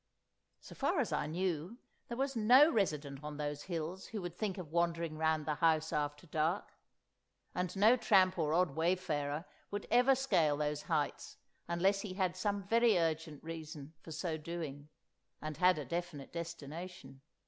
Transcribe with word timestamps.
So 0.61 0.73
far 0.73 0.99
as 0.99 1.13
I 1.13 1.27
knew, 1.27 1.77
there 2.07 2.17
was 2.17 2.35
no 2.35 2.71
resident 2.71 3.23
on 3.23 3.37
those 3.37 3.61
hills 3.61 4.07
who 4.07 4.19
would 4.23 4.33
think 4.35 4.57
of 4.57 4.71
wandering 4.71 5.15
round 5.15 5.45
the 5.45 5.53
house 5.53 5.93
after 5.93 6.25
dark; 6.25 6.71
and 7.53 7.75
no 7.75 7.95
tramp 7.95 8.35
or 8.39 8.51
odd 8.51 8.71
wayfarer 8.75 9.45
would 9.69 9.85
ever 9.91 10.15
scale 10.15 10.57
those 10.57 10.81
heights 10.81 11.37
unless 11.67 12.01
he 12.01 12.15
had 12.15 12.35
some 12.35 12.63
very 12.63 12.97
urgent 12.97 13.43
reason 13.43 13.93
for 14.01 14.11
so 14.11 14.37
doing, 14.37 14.89
and 15.39 15.57
had 15.57 15.77
a 15.77 15.85
definite 15.85 16.33
destination. 16.33 17.21